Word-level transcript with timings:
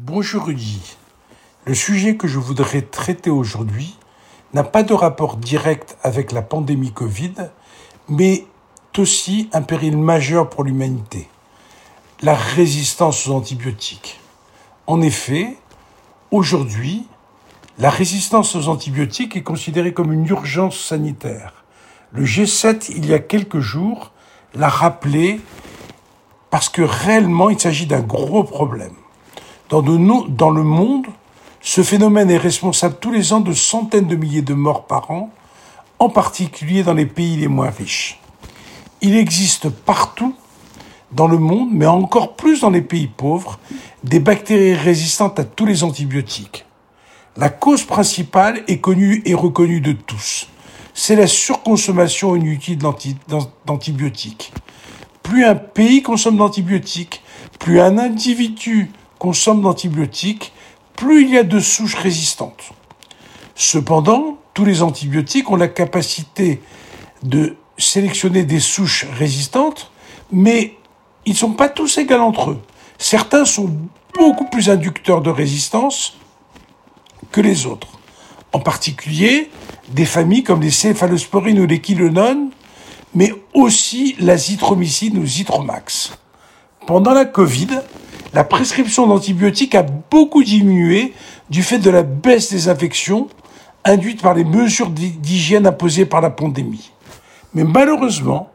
Bonjour 0.00 0.44
Rudy. 0.44 0.96
Le 1.64 1.74
sujet 1.74 2.16
que 2.16 2.28
je 2.28 2.38
voudrais 2.38 2.82
traiter 2.82 3.30
aujourd'hui 3.30 3.98
n'a 4.54 4.62
pas 4.62 4.84
de 4.84 4.94
rapport 4.94 5.36
direct 5.36 5.98
avec 6.04 6.30
la 6.30 6.40
pandémie 6.40 6.92
Covid, 6.92 7.34
mais 8.08 8.46
aussi 8.96 9.50
un 9.52 9.60
péril 9.60 9.98
majeur 9.98 10.48
pour 10.50 10.62
l'humanité, 10.62 11.26
la 12.22 12.36
résistance 12.36 13.26
aux 13.26 13.32
antibiotiques. 13.32 14.20
En 14.86 15.00
effet, 15.00 15.56
aujourd'hui, 16.30 17.04
la 17.78 17.90
résistance 17.90 18.54
aux 18.54 18.68
antibiotiques 18.68 19.34
est 19.34 19.42
considérée 19.42 19.92
comme 19.92 20.12
une 20.12 20.28
urgence 20.28 20.78
sanitaire. 20.78 21.64
Le 22.12 22.24
G7, 22.24 22.92
il 22.94 23.06
y 23.06 23.14
a 23.14 23.18
quelques 23.18 23.58
jours, 23.58 24.12
l'a 24.54 24.68
rappelé 24.68 25.40
parce 26.50 26.68
que 26.68 26.82
réellement, 26.82 27.50
il 27.50 27.58
s'agit 27.58 27.86
d'un 27.86 28.02
gros 28.02 28.44
problème. 28.44 28.94
Dans, 29.68 29.82
le 29.82 30.62
monde, 30.62 31.06
ce 31.60 31.82
phénomène 31.82 32.30
est 32.30 32.38
responsable 32.38 32.96
tous 33.00 33.12
les 33.12 33.34
ans 33.34 33.40
de 33.40 33.52
centaines 33.52 34.06
de 34.06 34.16
milliers 34.16 34.40
de 34.40 34.54
morts 34.54 34.86
par 34.86 35.10
an, 35.10 35.30
en 35.98 36.08
particulier 36.08 36.82
dans 36.82 36.94
les 36.94 37.04
pays 37.04 37.36
les 37.36 37.48
moins 37.48 37.68
riches. 37.68 38.18
Il 39.02 39.14
existe 39.14 39.68
partout 39.68 40.34
dans 41.12 41.28
le 41.28 41.36
monde, 41.36 41.68
mais 41.70 41.86
encore 41.86 42.34
plus 42.34 42.62
dans 42.62 42.70
les 42.70 42.80
pays 42.80 43.08
pauvres, 43.08 43.58
des 44.04 44.20
bactéries 44.20 44.74
résistantes 44.74 45.38
à 45.38 45.44
tous 45.44 45.66
les 45.66 45.84
antibiotiques. 45.84 46.64
La 47.36 47.50
cause 47.50 47.84
principale 47.84 48.64
est 48.68 48.78
connue 48.78 49.22
et 49.26 49.34
reconnue 49.34 49.82
de 49.82 49.92
tous. 49.92 50.48
C'est 50.94 51.14
la 51.14 51.26
surconsommation 51.26 52.34
inutile 52.36 52.78
d'antibiotiques. 53.66 54.52
Plus 55.22 55.44
un 55.44 55.54
pays 55.54 56.02
consomme 56.02 56.38
d'antibiotiques, 56.38 57.22
plus 57.58 57.80
un 57.80 57.98
individu 57.98 58.90
consomme 59.18 59.62
d'antibiotiques, 59.62 60.52
plus 60.96 61.24
il 61.24 61.30
y 61.30 61.38
a 61.38 61.44
de 61.44 61.60
souches 61.60 61.94
résistantes. 61.94 62.70
Cependant, 63.54 64.38
tous 64.54 64.64
les 64.64 64.82
antibiotiques 64.82 65.50
ont 65.50 65.56
la 65.56 65.68
capacité 65.68 66.60
de 67.22 67.56
sélectionner 67.76 68.44
des 68.44 68.60
souches 68.60 69.06
résistantes, 69.18 69.90
mais 70.32 70.76
ils 71.26 71.32
ne 71.32 71.36
sont 71.36 71.52
pas 71.52 71.68
tous 71.68 71.98
égaux 71.98 72.14
entre 72.14 72.50
eux. 72.50 72.60
Certains 72.98 73.44
sont 73.44 73.70
beaucoup 74.14 74.46
plus 74.46 74.70
inducteurs 74.70 75.22
de 75.22 75.30
résistance 75.30 76.16
que 77.30 77.40
les 77.40 77.66
autres. 77.66 77.88
En 78.52 78.60
particulier, 78.60 79.50
des 79.90 80.06
familles 80.06 80.42
comme 80.42 80.62
les 80.62 80.70
céphalosporines 80.70 81.60
ou 81.60 81.66
les 81.66 81.80
quilonones, 81.80 82.50
mais 83.14 83.32
aussi 83.54 84.16
l'azithromycine 84.18 85.18
ou 85.18 85.26
zitromax. 85.26 86.12
Pendant 86.86 87.12
la 87.12 87.24
Covid, 87.24 87.68
la 88.34 88.44
prescription 88.44 89.06
d'antibiotiques 89.06 89.74
a 89.74 89.82
beaucoup 89.82 90.42
diminué 90.42 91.14
du 91.50 91.62
fait 91.62 91.78
de 91.78 91.90
la 91.90 92.02
baisse 92.02 92.50
des 92.52 92.68
infections 92.68 93.28
induite 93.84 94.20
par 94.20 94.34
les 94.34 94.44
mesures 94.44 94.90
d'hygiène 94.90 95.66
imposées 95.66 96.04
par 96.04 96.20
la 96.20 96.30
pandémie. 96.30 96.92
Mais 97.54 97.64
malheureusement, 97.64 98.50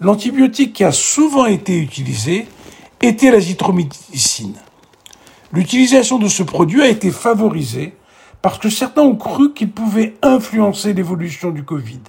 l'antibiotique 0.00 0.72
qui 0.72 0.84
a 0.84 0.92
souvent 0.92 1.44
été 1.44 1.78
utilisé 1.78 2.46
était 3.02 3.30
l'azithromycine. 3.30 4.54
L'utilisation 5.52 6.18
de 6.18 6.28
ce 6.28 6.42
produit 6.42 6.82
a 6.82 6.88
été 6.88 7.10
favorisée 7.10 7.94
parce 8.40 8.58
que 8.58 8.70
certains 8.70 9.02
ont 9.02 9.16
cru 9.16 9.52
qu'il 9.52 9.70
pouvait 9.70 10.14
influencer 10.22 10.94
l'évolution 10.94 11.50
du 11.50 11.64
Covid. 11.64 12.00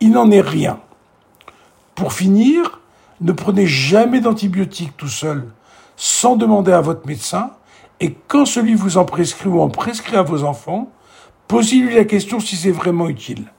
Il 0.00 0.10
n'en 0.10 0.30
est 0.30 0.40
rien. 0.40 0.80
Pour 1.94 2.12
finir, 2.12 2.80
ne 3.20 3.32
prenez 3.32 3.66
jamais 3.66 4.20
d'antibiotiques 4.20 4.96
tout 4.96 5.08
seul 5.08 5.52
sans 6.00 6.34
demander 6.34 6.72
à 6.72 6.80
votre 6.80 7.06
médecin 7.06 7.50
et 8.00 8.14
quand 8.26 8.46
celui 8.46 8.74
vous 8.74 8.96
en 8.96 9.04
prescrit 9.04 9.50
ou 9.50 9.60
en 9.60 9.68
prescrit 9.68 10.16
à 10.16 10.22
vos 10.22 10.44
enfants, 10.44 10.90
posez-lui 11.46 11.94
la 11.94 12.06
question 12.06 12.40
si 12.40 12.56
c'est 12.56 12.70
vraiment 12.70 13.10
utile. 13.10 13.52